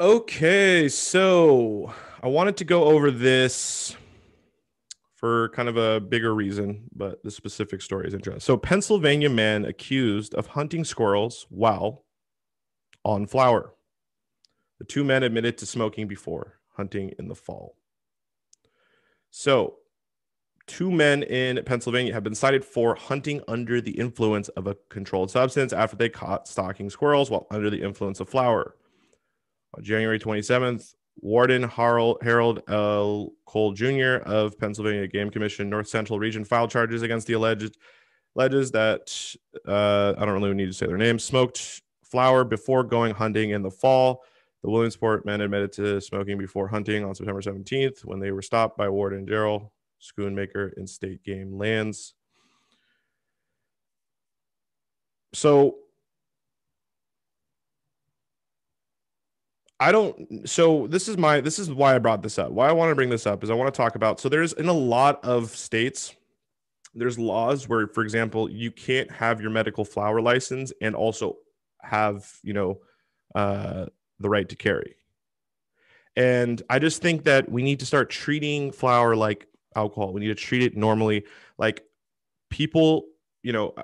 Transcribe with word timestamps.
Okay, 0.00 0.88
so 0.88 1.92
I 2.22 2.28
wanted 2.28 2.56
to 2.58 2.64
go 2.64 2.84
over 2.84 3.10
this 3.10 3.96
for 5.16 5.48
kind 5.48 5.68
of 5.68 5.76
a 5.76 5.98
bigger 5.98 6.32
reason, 6.32 6.84
but 6.94 7.22
the 7.24 7.30
specific 7.30 7.82
story 7.82 8.06
is 8.06 8.14
interesting. 8.14 8.40
So, 8.40 8.56
Pennsylvania 8.56 9.28
man 9.28 9.64
accused 9.64 10.34
of 10.34 10.46
hunting 10.46 10.84
squirrels 10.84 11.46
while 11.50 12.04
on 13.04 13.26
flower. 13.26 13.74
The 14.78 14.84
two 14.84 15.02
men 15.02 15.24
admitted 15.24 15.58
to 15.58 15.66
smoking 15.66 16.06
before 16.06 16.60
hunting 16.76 17.12
in 17.18 17.26
the 17.26 17.34
fall. 17.34 17.74
So, 19.30 19.78
two 20.68 20.90
men 20.90 21.22
in 21.24 21.62
Pennsylvania 21.64 22.12
have 22.12 22.22
been 22.22 22.34
cited 22.34 22.64
for 22.64 22.94
hunting 22.94 23.42
under 23.48 23.80
the 23.80 23.92
influence 23.92 24.48
of 24.50 24.66
a 24.66 24.76
controlled 24.90 25.30
substance 25.30 25.72
after 25.72 25.96
they 25.96 26.08
caught 26.08 26.46
stalking 26.46 26.90
squirrels 26.90 27.30
while 27.30 27.46
under 27.50 27.70
the 27.70 27.82
influence 27.82 28.20
of 28.20 28.28
flower. 28.28 28.76
On 29.76 29.82
January 29.82 30.18
27th, 30.18 30.94
Warden 31.20 31.64
Harold 31.64 32.62
L. 32.68 33.32
Cole 33.44 33.72
Jr. 33.72 34.22
of 34.24 34.58
Pennsylvania 34.58 35.08
Game 35.08 35.30
Commission 35.30 35.68
North 35.68 35.88
Central 35.88 36.18
Region 36.18 36.44
filed 36.44 36.70
charges 36.70 37.02
against 37.02 37.26
the 37.26 37.32
alleged 37.32 37.76
alleges 38.36 38.70
that 38.70 39.34
uh, 39.66 40.14
I 40.16 40.24
don't 40.24 40.40
really 40.40 40.54
need 40.54 40.66
to 40.66 40.72
say 40.72 40.86
their 40.86 40.96
name 40.96 41.18
smoked 41.18 41.82
flower 42.04 42.44
before 42.44 42.84
going 42.84 43.14
hunting 43.14 43.50
in 43.50 43.62
the 43.62 43.70
fall. 43.70 44.22
The 44.62 44.70
Williamsport 44.70 45.26
men 45.26 45.40
admitted 45.40 45.72
to 45.72 46.00
smoking 46.00 46.38
before 46.38 46.68
hunting 46.68 47.04
on 47.04 47.14
September 47.14 47.40
17th 47.40 48.04
when 48.04 48.20
they 48.20 48.30
were 48.30 48.42
stopped 48.42 48.76
by 48.76 48.88
Warden 48.88 49.26
Daryl 49.26 49.70
Schoonmaker 50.00 50.72
in 50.76 50.86
state 50.86 51.24
game 51.24 51.58
lands. 51.58 52.14
So 55.34 55.76
I 59.80 59.92
don't 59.92 60.48
so 60.48 60.86
this 60.88 61.08
is 61.08 61.16
my 61.16 61.40
this 61.40 61.58
is 61.58 61.70
why 61.72 61.94
I 61.94 61.98
brought 61.98 62.22
this 62.22 62.38
up. 62.38 62.50
Why 62.50 62.68
I 62.68 62.72
want 62.72 62.90
to 62.90 62.94
bring 62.94 63.10
this 63.10 63.26
up 63.26 63.44
is 63.44 63.50
I 63.50 63.54
want 63.54 63.72
to 63.72 63.76
talk 63.76 63.94
about 63.94 64.20
so 64.20 64.28
there's 64.28 64.52
in 64.54 64.68
a 64.68 64.72
lot 64.72 65.24
of 65.24 65.50
states 65.50 66.14
there's 66.94 67.18
laws 67.18 67.68
where 67.68 67.86
for 67.86 68.02
example 68.02 68.50
you 68.50 68.72
can't 68.72 69.10
have 69.10 69.40
your 69.40 69.50
medical 69.50 69.84
flower 69.84 70.20
license 70.20 70.72
and 70.80 70.96
also 70.96 71.36
have, 71.82 72.28
you 72.42 72.52
know, 72.52 72.80
uh 73.34 73.86
the 74.20 74.28
right 74.28 74.48
to 74.48 74.56
carry. 74.56 74.96
And 76.16 76.60
I 76.68 76.80
just 76.80 77.00
think 77.00 77.24
that 77.24 77.48
we 77.48 77.62
need 77.62 77.78
to 77.80 77.86
start 77.86 78.10
treating 78.10 78.72
flower 78.72 79.14
like 79.14 79.46
alcohol. 79.78 80.12
We 80.12 80.20
need 80.20 80.28
to 80.28 80.34
treat 80.34 80.62
it 80.62 80.76
normally. 80.76 81.24
Like 81.58 81.84
people, 82.50 83.06
you 83.42 83.52
know, 83.52 83.74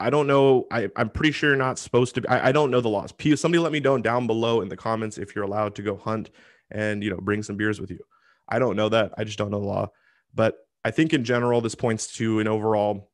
I 0.00 0.10
don't 0.10 0.26
know. 0.26 0.66
I, 0.70 0.88
I'm 0.96 1.08
pretty 1.08 1.32
sure 1.32 1.50
you're 1.50 1.56
not 1.56 1.78
supposed 1.78 2.14
to. 2.16 2.20
Be, 2.20 2.28
I, 2.28 2.48
I 2.48 2.52
don't 2.52 2.70
know 2.70 2.80
the 2.80 2.88
laws. 2.88 3.14
Somebody 3.36 3.58
let 3.58 3.72
me 3.72 3.80
know 3.80 3.96
down 3.98 4.26
below 4.26 4.60
in 4.60 4.68
the 4.68 4.76
comments 4.76 5.18
if 5.18 5.34
you're 5.34 5.44
allowed 5.44 5.74
to 5.76 5.82
go 5.82 5.96
hunt 5.96 6.30
and 6.70 7.02
you 7.02 7.10
know 7.10 7.18
bring 7.18 7.42
some 7.42 7.56
beers 7.56 7.80
with 7.80 7.90
you. 7.90 8.00
I 8.48 8.58
don't 8.58 8.76
know 8.76 8.88
that. 8.88 9.12
I 9.16 9.24
just 9.24 9.38
don't 9.38 9.50
know 9.50 9.60
the 9.60 9.66
law. 9.66 9.90
But 10.34 10.56
I 10.84 10.90
think 10.90 11.12
in 11.14 11.24
general, 11.24 11.60
this 11.60 11.74
points 11.74 12.12
to 12.16 12.40
an 12.40 12.48
overall 12.48 13.10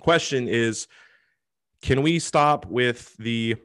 question: 0.00 0.48
is 0.48 0.88
can 1.82 2.02
we 2.02 2.18
stop 2.18 2.66
with 2.66 3.14
the 3.18 3.56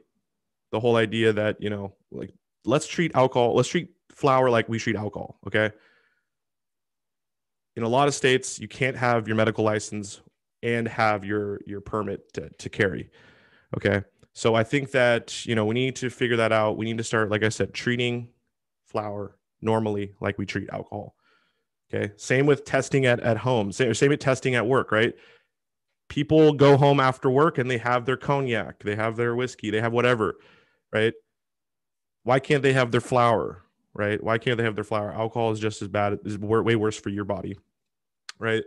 the 0.70 0.80
whole 0.80 0.96
idea 0.96 1.32
that 1.32 1.60
you 1.60 1.70
know 1.70 1.94
like 2.12 2.32
let's 2.64 2.86
treat 2.86 3.14
alcohol, 3.14 3.56
let's 3.56 3.68
treat 3.68 3.88
flower 4.10 4.50
like 4.50 4.68
we 4.68 4.78
treat 4.78 4.96
alcohol. 4.96 5.38
Okay. 5.46 5.70
In 7.76 7.82
a 7.82 7.88
lot 7.88 8.08
of 8.08 8.14
states, 8.14 8.58
you 8.58 8.68
can't 8.68 8.96
have 8.96 9.26
your 9.28 9.36
medical 9.36 9.64
license 9.64 10.20
and 10.62 10.86
have 10.88 11.24
your 11.24 11.60
your 11.66 11.80
permit 11.80 12.32
to, 12.34 12.50
to 12.50 12.68
carry 12.68 13.10
okay? 13.76 14.02
So 14.32 14.54
i 14.54 14.62
think 14.62 14.90
that 14.92 15.44
you 15.46 15.54
know 15.54 15.64
we 15.64 15.74
need 15.74 15.96
to 15.96 16.10
figure 16.10 16.36
that 16.36 16.52
out. 16.52 16.76
We 16.76 16.86
need 16.86 16.98
to 16.98 17.04
start 17.04 17.30
like 17.30 17.42
i 17.42 17.48
said 17.48 17.74
treating 17.74 18.28
flower 18.86 19.36
normally 19.62 20.14
like 20.20 20.38
we 20.38 20.46
treat 20.46 20.68
alcohol 20.70 21.14
okay? 21.92 22.12
Same 22.16 22.46
with 22.46 22.64
testing 22.64 23.06
at, 23.06 23.20
at 23.20 23.36
home. 23.38 23.72
Same, 23.72 23.94
same 23.94 24.10
with 24.10 24.20
testing 24.20 24.54
at 24.54 24.66
work 24.66 24.92
right? 24.92 25.14
People 26.08 26.52
go 26.52 26.76
home 26.76 26.98
after 26.98 27.30
work 27.30 27.58
and 27.58 27.70
they 27.70 27.78
have 27.78 28.04
their 28.04 28.16
cognac 28.16 28.82
they 28.82 28.96
have 28.96 29.16
their 29.16 29.34
whiskey 29.34 29.70
they 29.70 29.80
have 29.80 29.92
whatever 29.92 30.36
right? 30.92 31.14
Why 32.24 32.38
can't 32.38 32.62
they 32.62 32.74
have 32.74 32.90
their 32.90 33.00
flower 33.00 33.64
right 33.94 34.22
why 34.22 34.38
can't 34.38 34.56
they 34.56 34.64
have 34.64 34.74
their 34.74 34.84
flower 34.84 35.12
alcohol 35.12 35.50
is 35.50 35.60
just 35.60 35.82
as 35.82 35.88
bad 35.88 36.18
is 36.24 36.38
way 36.38 36.76
worse 36.76 36.98
for 36.98 37.08
your 37.08 37.24
body 37.24 37.56
right 38.38 38.64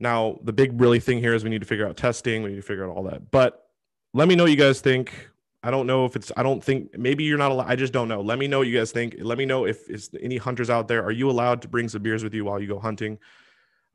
now, 0.00 0.38
the 0.42 0.52
big 0.52 0.80
really 0.80 0.98
thing 0.98 1.18
here 1.18 1.34
is 1.34 1.44
we 1.44 1.50
need 1.50 1.60
to 1.60 1.66
figure 1.66 1.86
out 1.86 1.96
testing, 1.96 2.42
we 2.42 2.50
need 2.50 2.56
to 2.56 2.62
figure 2.62 2.88
out 2.88 2.96
all 2.96 3.04
that. 3.04 3.30
But 3.30 3.66
let 4.14 4.26
me 4.26 4.34
know 4.34 4.44
what 4.44 4.50
you 4.50 4.56
guys 4.56 4.80
think. 4.80 5.28
I 5.62 5.70
don't 5.70 5.86
know 5.86 6.06
if 6.06 6.16
it's, 6.16 6.32
I 6.38 6.42
don't 6.42 6.64
think, 6.64 6.96
maybe 6.98 7.22
you're 7.22 7.36
not 7.36 7.50
allowed. 7.52 7.68
I 7.68 7.76
just 7.76 7.92
don't 7.92 8.08
know. 8.08 8.22
Let 8.22 8.38
me 8.38 8.48
know 8.48 8.58
what 8.58 8.66
you 8.66 8.76
guys 8.76 8.92
think. 8.92 9.16
Let 9.20 9.36
me 9.36 9.44
know 9.44 9.66
if 9.66 9.90
is 9.90 10.10
any 10.18 10.38
hunters 10.38 10.70
out 10.70 10.88
there. 10.88 11.04
Are 11.04 11.10
you 11.10 11.28
allowed 11.28 11.60
to 11.62 11.68
bring 11.68 11.86
some 11.86 12.02
beers 12.02 12.24
with 12.24 12.32
you 12.32 12.46
while 12.46 12.58
you 12.58 12.66
go 12.66 12.78
hunting? 12.78 13.18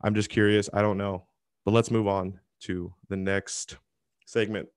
I'm 0.00 0.14
just 0.14 0.30
curious. 0.30 0.70
I 0.72 0.80
don't 0.80 0.96
know. 0.96 1.24
But 1.64 1.72
let's 1.72 1.90
move 1.90 2.06
on 2.06 2.38
to 2.60 2.94
the 3.08 3.16
next 3.16 3.78
segment. 4.26 4.68